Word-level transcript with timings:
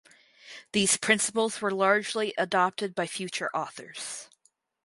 These 0.71 0.97
principles 0.97 1.61
were 1.61 1.69
largely 1.69 2.33
adopted 2.35 2.95
by 2.95 3.05
future 3.05 3.55
authors. 3.55 4.29